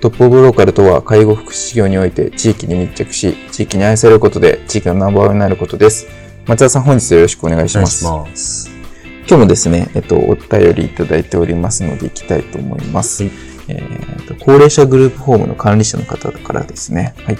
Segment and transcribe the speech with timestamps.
[0.00, 6.06] トップオブローカルとは介護福祉事業において地域に密着し、地域に愛されることで地域のナンバーワンになることです。
[6.46, 8.04] 松田さん本日よろしくお願いします。
[8.04, 8.70] ます
[9.28, 13.24] 今日もですね、えっと、お便りいただいておりますので行きたいと思います。
[13.24, 17.14] えーと、高齢者グループホームの管理者の方からですね。
[17.24, 17.38] はい。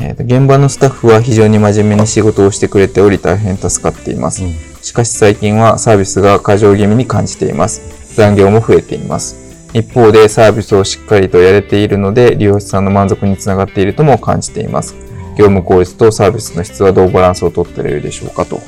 [0.00, 4.42] えー、現場のスタッフは非常に真面目に仕事をしてくれており大変助かっています。
[4.42, 8.14] うん、しかし最近はサービスが過剰気味に感じています。
[8.16, 9.49] 残業も増えています。
[9.72, 14.94] 一方でサービスをしっかりとやれているので利用者さんの満足につながっているとも感じています。
[15.36, 18.60] 業務効率とサービスの質はどうバランスをとっているでしょうかと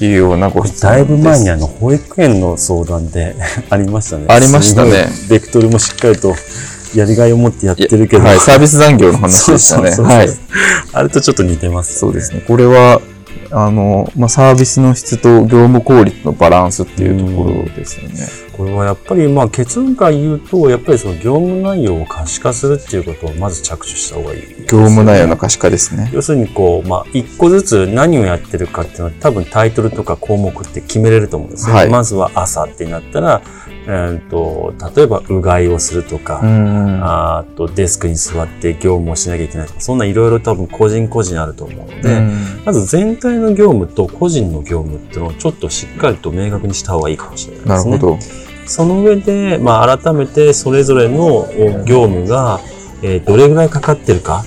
[0.00, 0.82] いうようなご質問です。
[0.82, 3.34] だいぶ前にあの保育園の相談で
[3.70, 4.26] ありましたね。
[4.28, 5.06] ありましたね。
[5.28, 6.34] ベクトルもしっかりと
[6.94, 8.24] やりがいを持ってやってるけど。
[8.24, 9.90] はい、サービス残業の話でしたね。
[9.90, 10.28] はい。
[10.92, 12.42] あれとちょっと似てます、ね、そうですね。
[12.46, 13.00] これは、
[13.50, 18.43] あの、まあ、サービスの質と業務効率のバランスっていうところですよね。
[18.56, 26.10] これはやっぱり、まあ、結論から言うと、やっぱりその業務内容を可視化するっていうことをまず着手した方がいい、ね、業務内容の可視化ですね。
[26.12, 31.72] 要するに、こう、まあ、一個ずつ何をやってるかっていうのは多分タイトルとか項目って決めれると思うんですね。
[31.72, 33.42] はい、まずは朝ってなったら、
[33.86, 42.20] えーと、例えばうがいをするとか、あとデスクに座って業務をしなきゃいけないとかそんないろいろ多分個人個人あると思うので
[42.64, 47.90] まず全体の業務と個人の業務っていうのをちょっとしっかりと明確にした方がいいかもしれないですね。
[47.92, 48.18] なるほど
[48.66, 51.48] その上で、まあ、改めてそれぞれの
[51.84, 52.60] 業務が、
[53.02, 54.44] えー、どれぐらいかかってるか、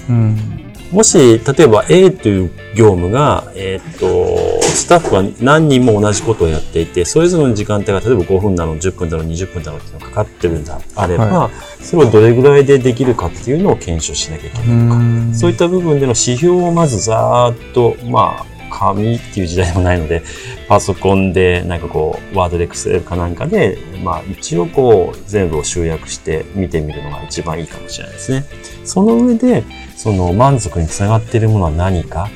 [0.91, 20.21] もし、例えば A という業務が、えー、っと、スタッフは何人も同じことをやっていて、それぞれの時間帯が例えば5分だろう、10分だろう、20分だろうっていうのがかかってるんだあれば、はい、それをどれぐらいでできるかっていうのを検証しなきゃいけないとか、そういった部分での指標をまずざーっと、まあ、紙っていう時代でもないので、
[20.67, 28.45] パソコンで、なんかこう、ワードでエクセルかなんかで、まあ一応こう、全部を集約して見てみるのが一番いいかもしれないですね。
[28.83, 29.63] その上で、
[29.95, 32.29] その満足につながっているものは何か、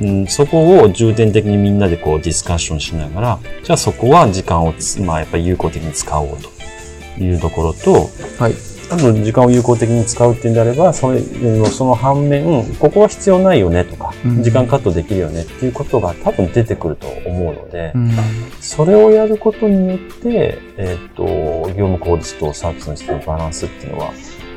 [0.00, 8.67] うん、そこを重点的にみんなでこうディスカッションしながら、じゃあそこは時間をまあやっぱり有効的に使おうというところと、はい。
[8.88, 18.10] 多分時間を有効的に使うっていうんであれば、そのその反面、ここは必要ないよねとか、時間カットできるよねっていうことが多分出てくると思うので、うん、
[18.60, 24.12] それをやることによって、えっ、ー、と、業務効率とサービスの質のバランスっていうのは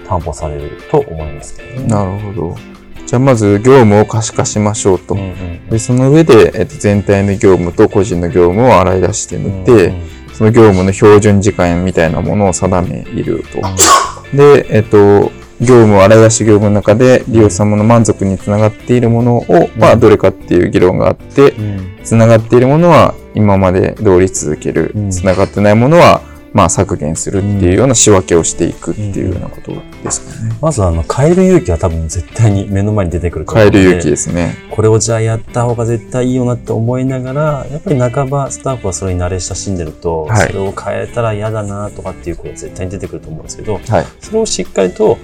[0.08, 1.88] 担保されると思いますけどね。
[1.88, 2.72] なるほど。
[3.06, 5.16] じゃあまず業務を可視化しましょうと。
[5.16, 13.60] うんうん、でその上で、えっと、全体の業務と個人の業務を洗い出してみて、うんうん、その業務の標準時間みたいなものを定めると。
[14.34, 21.54] で、えっと、業務を洗い出し業務の中で利用者様の満足につながっているものを、まあ、どれかっていう議論があって、
[22.04, 26.22] つながっているものは今まで通り続ける、つながってないものは
[26.54, 29.72] まあ、削減するっていうような仕分けをしていくっていうようなこと
[30.04, 30.58] ですかね。
[30.62, 34.56] まずあの変える勇気は多分絶対に目の前に出てくると思うので変える勇気ですね。
[34.70, 45.18] これをじゃあやった方が絶対いいよなって思いながらやっぱり半ばスタッフはそれに慣れ親しんでると、はい、それを変えたら嫌だなとかっていう声は絶対に出てくると思うんですけど、はい、それをしっかりと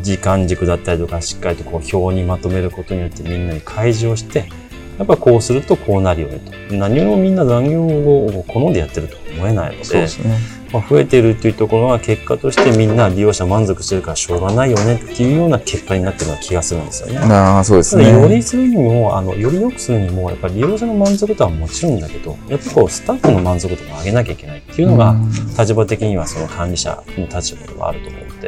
[0.00, 4.48] 時間軸だったりとかしっかりとこう表にまとめることによってみんなに開示をして
[4.98, 6.74] やっぱこうするとこうなるよねと。
[6.74, 10.38] 何もみんな残業を好んでやってると思えないので、そうですね、
[10.76, 17.18] まあ、増えてるっていうところは結果としてみんな利用者満足してるからしょうがないよねっていうような結果になってるような気がするんですよね。
[17.18, 18.10] あそうですね。
[18.10, 25.16] よりするにも、あの、より良くするにも、やっぱり利用者の満足度はもちろんだけど、やっぱこう、スタッフの満足度も上げなきゃいけないっていうのが、
[25.58, 28.40] 立場的にはその管理者の立場ではあると思うの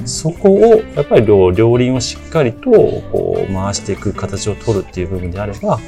[0.00, 2.70] で、そこを、やっぱり両両輪をしっかりと、
[3.12, 5.78] こう、回していく形を取るっていう部分であれば、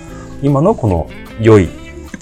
[0.43, 1.09] 今のこの
[1.41, 1.69] 良い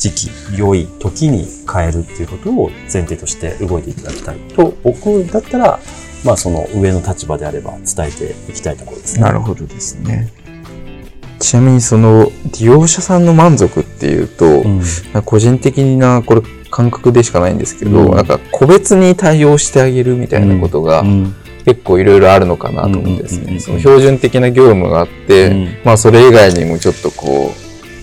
[0.03, 5.79] 時期、良い時に変えるっていうことを前提として動いていただきたいと、僕だったら
[6.25, 9.23] まあその上の立場であれば伝えていきたいところですね。
[9.23, 10.33] なるほどですね。
[11.39, 14.83] ちなみにその利用者さんの満足っていうと、うん、
[15.25, 21.05] 個人的なこれ感覚でしかないんですけど、うん、なんか個別に対応してあげるみたいなことが、
[21.65, 27.53] 結構いろいろあるのかなと思ってですね、その標準的な業務があって、まあそれ以外にもちょっとこ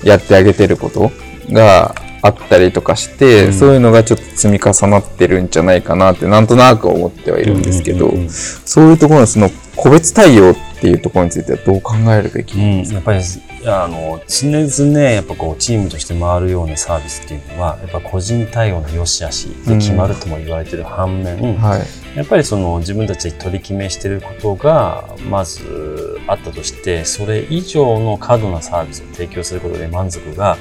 [0.06, 1.12] う、やってあげてること
[1.52, 13.22] があったりとかして、うん、そういうのがちょっと積み重なってるんじゃないかなってなんとなく思ってはいるんですけど、そういうところのその個別対応っていうところについてはどう考えるべき、うん、やっぱり
[13.66, 21.56] あの常々やっぱこうチームとして回るようなサービスっていうのはやっぱ個人対応の良し悪しで決まるとも言われてる反面、うん。
[21.58, 30.58] はい、やっぱりその自分たちで取り決めしてることがまずあったとしてそれ以上の過度なサービスを提供することで満足が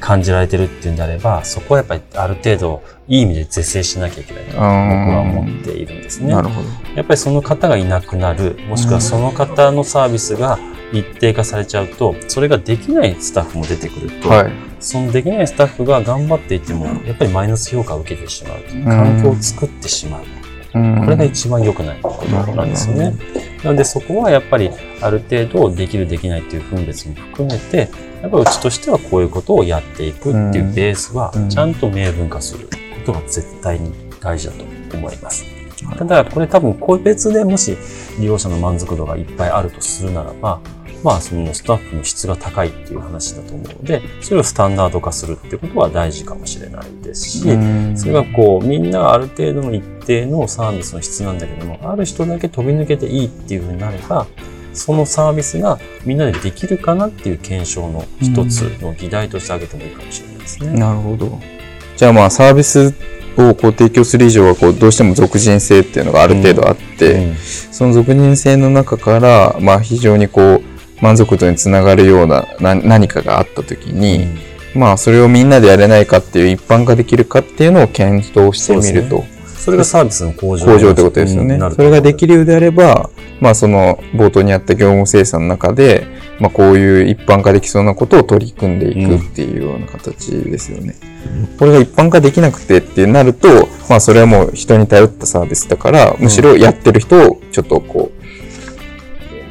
[0.00, 6.32] 感じられてるっていうんであれば、そこはやっぱりある程度いい意味で是正しなきゃいけないと僕は思っているんですね。
[6.32, 6.68] なるほど。
[6.94, 10.58] やっぱりその方がいなくなる、もしくはその方のサービスが
[10.92, 18.84] 一定化されちゃうと、それができないスタッフも出てくると、はい、そのできないスタッフが頑張っていても、やっぱりマイナス評価を受けてしまう。
[18.84, 20.22] 環境を作ってしまう。
[20.72, 23.14] これが一番良くないことなんですよね。
[23.64, 24.70] なのでそこはやっぱり
[25.00, 27.90] ある程度できるできないっていう分別も含めて、
[28.22, 32.72] やっぱうちとしてはこういうことをやっていくっていうベースはちゃんと明文化するこ
[33.06, 35.44] とが絶対に大事だと思います。
[35.96, 37.76] ただこれ多分個別でもし
[38.18, 40.79] 利用者の満足度がいっぱいあるとするならば、まあ
[41.20, 47.40] そのスタッフの質が高いっていう話だと思うので、それをスタンダード化するってことは大事かもしれないですし、
[47.96, 54.26] それがこうみんながある程度の一定のサービスの質なんだけども、ある人だけ飛び抜けていいっていうふうになれば、
[54.72, 60.78] そのサービスがみんなでできるかなっていう検証の一つの議題として挙げてもいいかもしれないですね。
[60.78, 61.40] なるほど。
[61.96, 62.94] じゃあまあサービス
[63.36, 70.69] をこう提供する以上はこうどうしても属人性っていうのがある程度あって、うんうん、その属人性の中からまあ非常にこう
[71.00, 74.28] 満足度につながるような何かがあった時に、
[74.74, 79.24] うん、まあそれをみんなでやれないかっていう一般化できるかっていうのを検討してみると。
[79.60, 81.58] それがサービスの向上向上ってことですよね。
[81.72, 83.10] それができるようであれば、
[83.40, 86.06] まあその冒頭にあった業務生産の中で、
[86.38, 90.96] まあこういう一般化できそうなことを取り組んでいくっていうような形ですよね。
[91.38, 98.10] うん、これが一般化できなくてってなると、まあそれはもう人に頼ったサービスだから、むしろやってる人をちょっとこ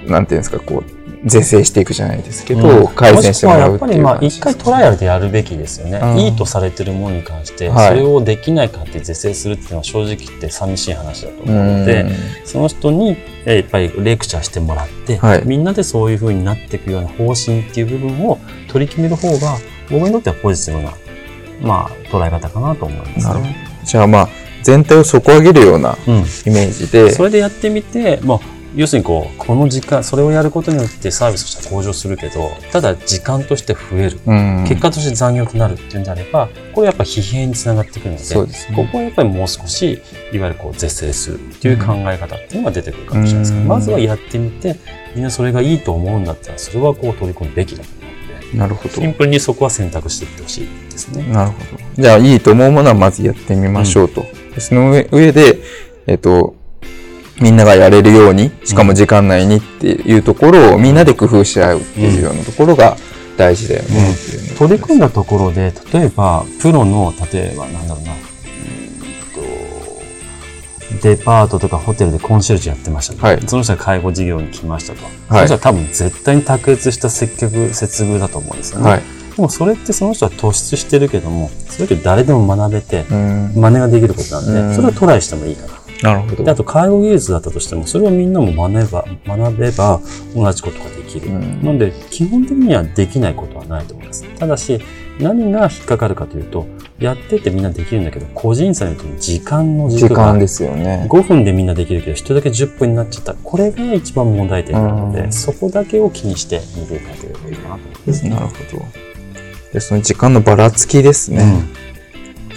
[0.08, 12.10] う、なんていうんですか、こう、是正していくじゃないですけど、うん、改善してもらうっていうやっぱりまあ一回トライアルでやるべきですよね、うん、いいとされてるものに関して、それをできないかって是正するっていうのは正直言って寂しい話だと思うので、
[12.46, 19.58] その人にやっぱりレクチャーしてもらって、はい、みんなでそういうふうになっていくような方針っていう部分を取り決める方が
[19.90, 20.94] 僕にとってはポジティブな、
[21.62, 23.56] まあ、捉え方かなと思いますね。
[23.84, 24.30] じゃあまあ
[24.62, 26.10] 全体を底上げるようなイ
[26.50, 28.40] メージで、それでやってみて、まあ
[28.76, 34.20] 要するにこう、この時間、それをやることによってサービスとしては向上するけど、ただ時間として増える。
[34.68, 40.02] 結果として残業となるっていうんであれば、これやっぱ疲弊につながってくるので、です、ね、ここはやっぱりもう少し、
[40.32, 44.76] いわゆるこう、是正するっていう考え方っていうのが出てくるかもしれないですけど、まずはやってみて、
[45.16, 48.94] みんなそれがいいと思うんだったら、それはこう取り組むべきだと思うので、なるほど。
[48.94, 51.24] シンプルにそこは選択していってほしいですね。
[51.34, 51.84] なるほど。
[51.98, 54.22] じゃあ、いいと思うものはまずやってみましょうと。
[54.22, 55.58] うん、その上で、
[56.06, 56.59] えっ、と、
[57.42, 62.98] みんながやれるように、しかも時間内にっていうところをみんなで工夫し合うっていうようなところが
[63.38, 68.14] 大事だよねう、ね、取り組んだところで、例えば、プロの、例えばなんだろうな、
[71.02, 73.26] デパートとかホテルでコンシェルジュやってましたと。
[73.26, 75.04] はい、その人が介護事業に来ましたと。
[75.04, 78.90] はい、その人は多分絶対に卓越した接客、接遇だと思うんですよね。
[78.90, 79.02] はい、
[79.36, 85.79] でもそれってその人は突出してるけども、それって誰でも学べて、真似ができることなんで、それはトライしてもいいかな。
[86.02, 86.44] なるほど。
[86.44, 90.02] で、あと介護技術だったとしても、それをみんなも学べば、学べば
[90.36, 91.28] 同じことができる。
[91.28, 94.24] うん、なので、基本的にはできないことはないと思います。
[94.36, 94.80] ただし、
[95.20, 96.68] 何が引っかかるかというと、
[97.00, 100.10] やっててみんなできるんだけど、個人差によって時間の軸が。
[100.10, 101.06] 時間ですよね。
[101.10, 103.34] 5分でみんなできるけど、人だけ10分になっちゃった。
[103.34, 108.30] これが一番問題点なので、うん、そこだけを気にして見ていかなければいいかなと思います、ね。
[108.30, 108.86] なるほど。
[109.74, 111.44] で、その時間のばらつきですね。
[111.44, 111.90] うん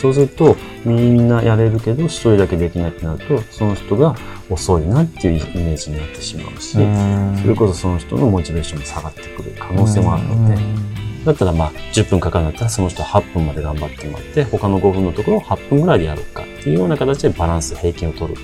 [0.02, 4.16] そうすると、みんなやれるけど、一人だけできないってなると、その人が
[4.50, 10.56] 遅いなっていうイメージになってしまうし、それこそその人のモチベーションも下がってくる可能性もあるので、
[11.24, 18.40] だったらまあ、10分かかるんだったら、その人8分まで頑張ってもらって、他の5分のところを8分ぐらいでやろうかっていうような形でバランス、平均を取る。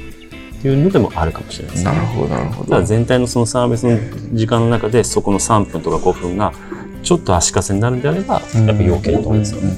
[0.59, 1.93] っていうのでもあるかもしれないですね。
[1.93, 2.71] なるほど、なるほど。
[2.71, 3.97] ただ全体のそのサービスの
[4.33, 6.53] 時間の中で、そこの3分とか5分が、
[7.03, 9.77] ちょっと足かせになるんであれば、やっぱ要件だと思うんですよね。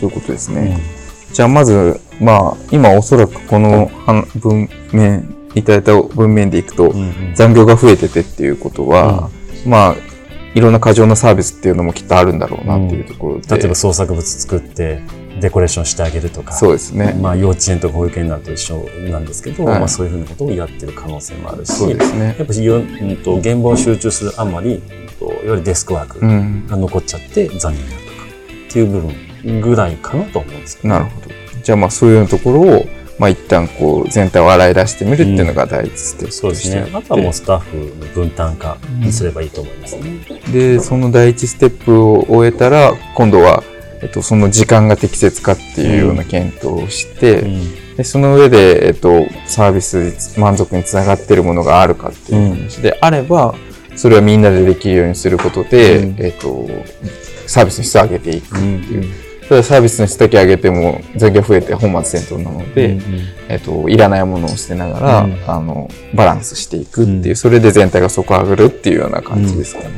[0.00, 0.80] そういうことですね。
[1.34, 3.90] うん、じゃあまず、まあ、今おそらくこの
[4.36, 6.94] 文面、いただいた文面でいくと、
[7.34, 9.30] 残業が増えててっていうことは、
[9.64, 9.96] うん、まあ、
[10.54, 13.54] いろんな過剰なサービスっていうのもきっとあるんだろうなっていうところで。
[13.54, 15.02] うん、例えば創作物作って、
[15.40, 16.52] デコレーションしてあげるとか。
[16.52, 17.16] そうですね。
[17.20, 22.36] まあ、幼稚園とか保育園などと一緒なんですけど、はい、まあ、そういうふうなことをやってる可能性もあるし、そうですね。
[22.38, 24.80] やっぱり、うんと、現場を集中するあまり、
[25.18, 26.20] といわゆるデスクワーク
[26.68, 28.02] が残っちゃって残念だとか、
[28.68, 31.30] っていう部分ぐらいかなと思うんですけど、ね、なるほど。
[31.62, 32.86] じゃあ、まあ、そういうところを、
[33.18, 36.90] まあ、一旦こう全体を洗い出してみるっていうのが第一ステップ、うん、そうですね。
[36.92, 40.02] あとはもうスタッフの分担化にすればいいと思いますね。
[40.46, 43.62] うん、で、その第一ステップを終えたら、今度は、
[44.02, 53.54] えっと、その時間が適切かっていうような検討をして、うん、でその上で、えっと、サービス満足につながっているものがあるかっていう話であれば、
[53.94, 56.68] それはみんなでできるようにすることで、えっと、
[57.46, 59.23] サービスの質を上げていくっていう。
[59.48, 69.90] サービスの質だけ上げても残業増えて本末転倒なので、うんうん、えっと、いらないものを捨てながら、うん、あの、バランスしていくっていう、うん、それで全体が底上がるっていうような感じですかね。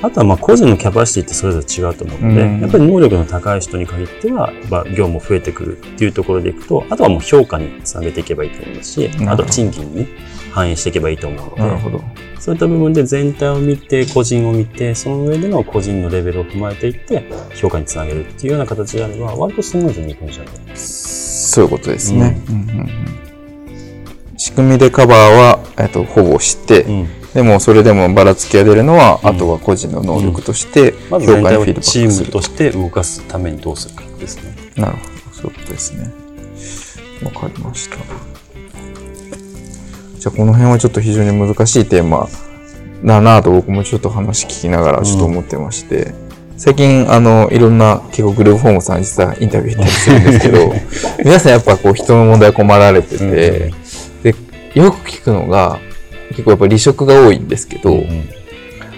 [0.00, 10.08] うん、あとはまあ個人のキャパシティってそれぞれ違うと思うので、うん、やっぱり能力の高い人に限っては、まあ、業務増えてくるっていうところでいくと、あとはもう評価につなげていけばいいと思いますし、あとは賃金に
[10.50, 12.00] 反映していけばいいと思うので、なるほど。
[12.38, 20.76] そういった部分で全体を見て、個人を見て、その上での個人のレベルを踏まえていって、評価につなげるっていうような形であれば、割とスムーズにいくんじゃないか。
[20.76, 22.42] そういうことですね。
[22.48, 22.88] うんうんうん、
[24.38, 32.08] 仕組みでカバーは、えっと、ほぼして、うん、でもそれでもばらつきが出るのは、あとは個人の能力として、評価にフィードバックする。
[32.08, 34.56] チームとして動かすためにどうするかですね。
[34.76, 35.10] なるほど。
[35.34, 36.10] そういうことですね。
[37.22, 38.39] わかりました。
[40.20, 42.28] じゃあこの辺はちょっと非常に難しいテーマ
[43.02, 46.14] だなと僕もちょっと話聞きながらちょっと思ってまして、うん、
[46.58, 50.72] 最近あのいろんな結構グループホームさん実はインタビュー行ったりするんですけど
[51.24, 54.34] 皆さんやっぱこう人の問題困られてて、うん、で
[54.74, 55.78] よく聞くのが
[56.28, 58.28] 結構やっぱ離職が多いんですけど、うん、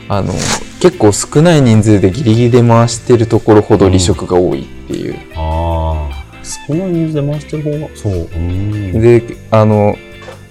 [0.09, 0.35] あの
[0.81, 5.15] 結構少ない人数でギリギリで回してるところほど離職が多いっていう。
[5.37, 6.23] ああ
[6.69, 9.01] 少ない人数で回してる方がそう。
[9.01, 9.97] であの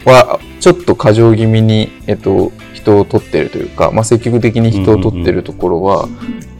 [0.05, 6.07] はちょっと過剰気味に、えっと、人を取ってるというか、まあ、積極的に人を取ってるところは、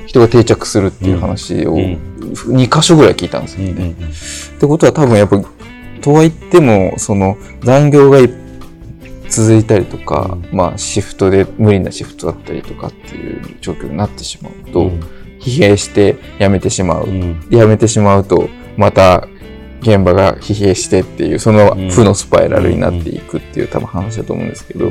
[0.06, 3.92] 人が定着するっていう話を2箇所ぐらい聞いたんですよね。
[3.92, 5.42] ってことは多分やっぱ、
[6.02, 8.20] とは言っても、その残業が
[9.30, 14.92] 続いたりとか、まあシフトで無理なシフトだったりとかっていう状況になってしまうと、
[15.40, 17.08] 疲弊して辞めてしまう。
[17.50, 19.28] 辞めてしまうと、また
[19.82, 24.90] 現場が疲弊してっていう、その負のスパイラルになっていくっていう多分話だと思うんですけど、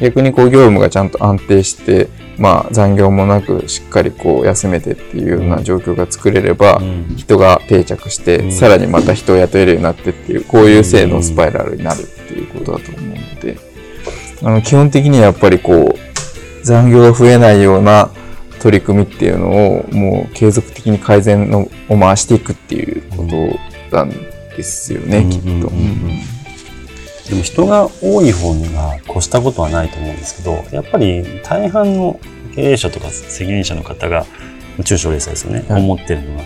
[0.00, 6.80] 逆にこう業務がちゃんと安定して、まあ残業もなくしっかりこう休めてっていうような状況が作れれば、
[7.16, 13.58] 人が定着して、さらにまた人を雇えるようになってっていう、こういう性のスパイラルになるっていうことだと思うので、
[14.42, 18.10] あの基本的にはやっぱりこう、残業が増えないような
[18.60, 23.24] 取り組みっていうのをもう継続的に改善のを回していくっていうこ
[23.90, 24.27] となん
[24.58, 25.70] ですよね、きっと。
[27.28, 32.18] でも人が多い方には越したことはないと思うんですけど、やっぱり大半の
[32.54, 34.26] 経営者とか責任者の方が、
[34.84, 36.42] 中小零細ですよね、はい、思ってるのは、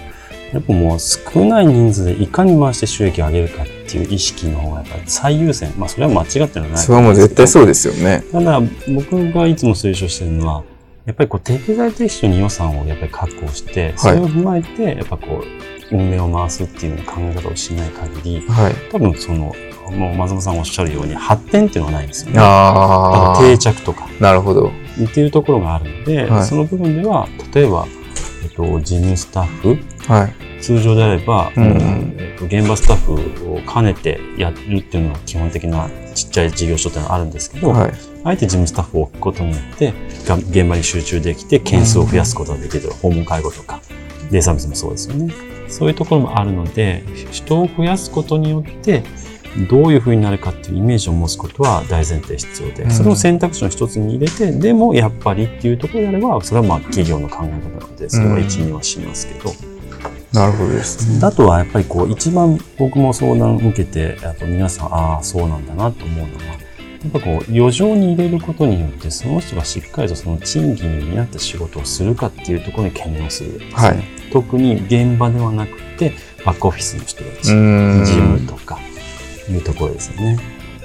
[0.53, 5.73] やっぱもう少ない人数でいかに回して収益を上げるかっていう意識の方がやっぱり最優先。
[5.79, 8.23] まあそれは間違ってはないそれはもう絶対そうですよね。
[8.31, 8.61] ただ
[8.95, 10.65] 僕がいつも推奨してるのは、
[11.07, 19.55] やっぱりこう適材適所に予算をやっぱり確保して、それを踏まえて、やっぱこう、運営を回すっていう考え方をしない限り、はい、多分その、
[19.91, 22.41] もう松本さんおっしゃるように発展っていうのはないんですよね。
[22.41, 23.41] ああ。
[23.41, 24.09] 定着とか。
[24.21, 24.69] なるほど。
[24.69, 27.87] っていうところがあるので、はい、その部分では、例えば、
[28.43, 29.79] えっと、事務スタッフ、
[30.13, 33.15] はい、通常であれば、うんえっと、現場スタッフ
[33.55, 37.93] を兼ねてやるっていうのは基本的なちっちゃい事業所っていうのはあるんですけど、はい、
[38.25, 39.93] あえて事務スタッフを置くことによって、
[40.51, 43.81] 現場に集中できて、件数を増やすことができる、訪問介護とか、
[44.31, 45.52] デイサービスもそうですよね。
[45.73, 49.03] そういうところもあるので、人を増やすことによって、
[49.69, 59.53] どういうふうになるかっていうイメージを持つことは大前提必要で、それを選択肢の一つに入れて、でもやっぱりっていうところであれば、それはまあ企業の考え方なので、それは一、二はしますけど。
[60.33, 61.21] なるほどです、ね。
[61.21, 66.62] だとはやっぱりこう一番僕も相談を受けて、やっぱ皆さん、ああ、そうなんだなと思うのは、
[67.03, 76.13] やっぱこう余剰に入れることによってその人がしっかりとその賃金に見合った仕事をするかっていうところに懸念をする、ね、はい、特に現場ではなくて
[76.45, 78.79] バックオフィスの人たち事務とか
[79.51, 80.39] いうところですよね。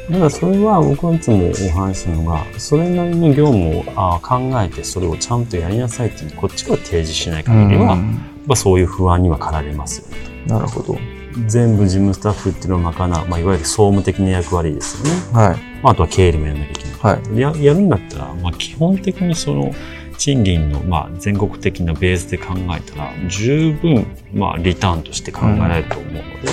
[0.09, 10.17] だからそれは僕はいつもお話しするのがそれなりの業務をあ考えてそれをちゃんとやりなさいっていうこっちから提示しない限りは、まあ、そういう不安には駆られますよね。
[10.47, 10.97] なるほど。
[11.45, 15.21] 全部事務スタッフっていうのを賄う、まあ、いわゆる総務的な役割ですよね。
[15.33, 15.57] はい。
[15.83, 16.93] あとは経理もやらなきゃいけない。
[16.99, 17.39] はい。
[17.39, 19.73] ややるんだったら、まあ、基本的にその、
[20.17, 26.47] 賃金の、まあ、全国的なベースで考えたら、十分、まあ、リターンとして考えられると思うので、うん、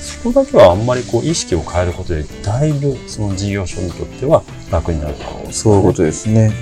[0.00, 6.52] そこだけはあんまりこう、意識を変えることで、だいぶ、その事業所にとっては楽になると思う、ね、そういうことですね。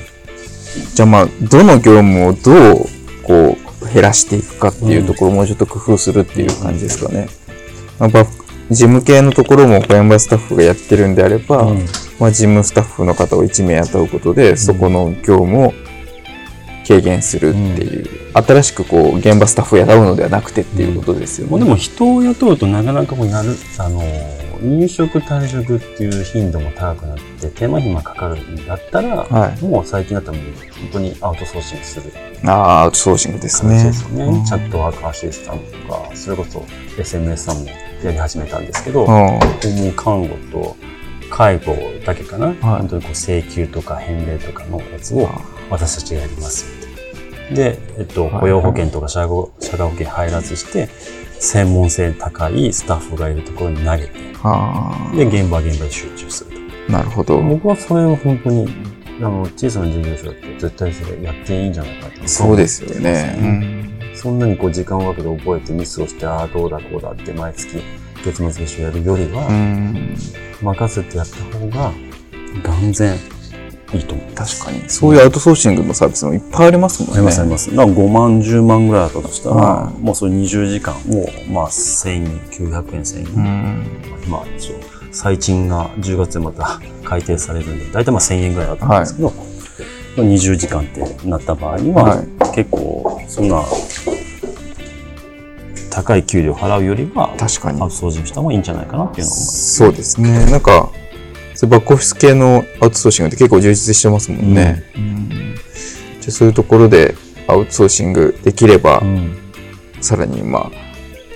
[0.95, 2.87] じゃあまあ、どの業務をどう、
[3.23, 7.29] こう、減らしていくかっていうところをもうちょっと工夫するっていう感じですかね。
[8.09, 8.25] まあ、
[8.71, 11.79] 事務系のところも小山スタッフがやってるんであれば、うん、
[12.19, 15.75] まあ、事務スタッフの方を1名雇うことで、そこの業務を
[16.87, 21.55] 軽減するっていう、うん、新しくこう現場スタッフを雇うのではなくてっていうことですよね。
[21.55, 24.03] うん、でも人を雇うとなかなかこうやる、あの、
[24.63, 32.13] 入職退職っていう頻度も高くなって手間暇かかるんだったら、はい、もう最近だったらもう本当にアウトソーシングする。
[32.45, 33.85] ああ、アウトソーシングですね。
[33.85, 36.61] ですね、うん、チャットワークアシスタントとか、それこそ
[36.97, 37.67] SMS さんも
[38.07, 40.77] やり始めたんですけど、訪問看護と
[41.31, 45.29] 介護だけかな、はい、本当にこう請求とか返礼とかのやつを
[45.71, 46.67] 私たちがやります
[47.55, 50.89] で、えっと、雇用保険とか社会社会保険入らずして、
[51.39, 54.13] 専門性高いスタッフがいるところに投げて、
[55.17, 56.51] で、現場現場に集中する
[56.87, 56.93] と。
[56.93, 57.41] なるほど。
[57.41, 58.69] 僕はそれを本当に、
[59.19, 62.29] あの、小さな事業所だって絶対それやっていいんじゃないかと。
[62.29, 63.37] そうですよね。
[63.41, 63.72] うん、
[64.23, 67.83] そんなにこう時間をかけて覚えてミスをして、ああ、どうだこうだって毎月
[68.25, 69.49] 月末月初やるよりは、
[70.63, 71.93] 任せてやった方が
[72.63, 73.17] 断然
[73.93, 74.33] いいと思う。
[74.33, 74.89] 確かに。
[74.89, 77.17] そういうアウトソーシングのサービスもいっぱいありますもんね。
[77.17, 77.71] ありますあります。
[77.75, 84.31] だから5万、10万ぐらいだったとしたら、はい、もうそれ20時間、もうまあ1900円、1000円。
[84.31, 84.77] まあ一応、
[85.11, 89.37] 最賃が10月でまた改定されるんで、大体まあ1000円ぐらいだったんですけど、はい、
[90.17, 93.63] 20時間ってなった場合には、はい、結構、そんな、
[95.91, 97.81] 高い給料払うよりは、確かに。
[97.81, 99.77] アウトソーシングした方がいいんじゃないかなっていうのを思います。
[99.77, 100.47] そうですね。
[100.51, 100.91] なんか、
[101.67, 104.83] バックオフィス系のアウトソーシングって結構充実してますもんね。
[104.97, 105.55] うん、
[106.21, 107.15] じゃそういうところで
[107.47, 109.37] アウトソーシングできれば、うん、
[110.01, 110.82] さらにまあ、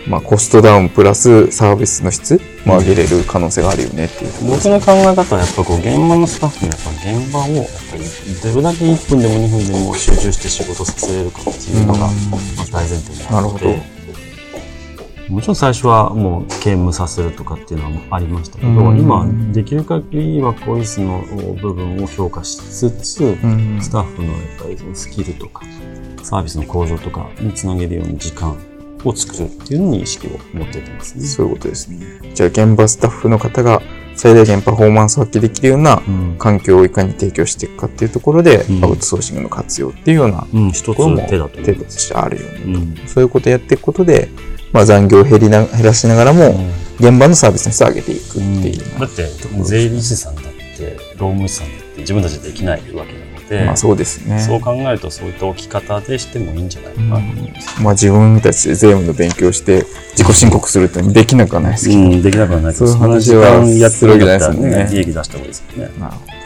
[0.08, 8.04] まあ、コストダウンプラスサービスの質も上げれる可能性があるよねっていう、僕の考え方はやっぱこう現場のスタッフにやっぱ現場をやっぱり
[8.40, 12.08] どれだけ1分でも2分でも集中して仕事させれるかっていうのが
[12.70, 13.96] 大前提になって。
[15.28, 21.18] もちろん最初はもう兼務させるとかっていうのはありましたけど、今できる限りワークオフィスの
[21.60, 25.64] 部分を評価しつつ、スタッフのやっぱりそのスキルとか
[26.22, 28.56] サービスの向上とかにつなげるように時間
[29.08, 31.24] を作るっていうのに意識を持っていてますね。
[31.24, 32.04] そういうことですね。
[32.34, 33.82] じゃあ現場スタッフの方が
[34.16, 36.02] 最大限パフォーマンスを発揮できるような
[36.38, 40.46] 環境をいかに提供していくかっていうところで、うん、アウトソーシングの活用っていうような
[40.84, 44.30] ところも手としてあるよね、うん、そういうことをやっていくことで、
[44.72, 46.54] まあ、残業を減りな減らしながらも、
[46.98, 49.26] 現場のサービスの質を上げていくっていう、うん、だって
[49.64, 59.84] 税理士さんだって労務士さんだって自分たちでできないわけなので、まあ、そうですねそう考えるとそういった置き方でしてもいいんじゃないかなと思います、うん、まあ、自分たちで税務の勉強して
[60.16, 66.36] 自己申告するってできなくはないですけど、うん、できなくはないそういう話はやってるわけじゃないですもんね利益出した方がいいですよねなるほど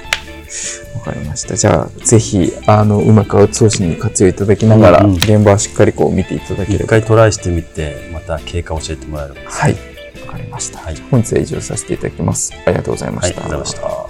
[1.01, 1.57] わかりました。
[1.57, 6.85] じゃあ、ぜひ、あの、うまくアウトソーシングに活用いただきながら、うんうん、現場をしっかりこう見ていただければ。
[6.85, 9.73] 一回トライしてみて、また経過を教えてもらえるはい。
[10.27, 10.79] わかりました。
[10.81, 12.53] はい、本日は以上させていただきます。
[12.67, 13.41] ありがとうございました。
[13.41, 14.10] はい、ありがとうございました。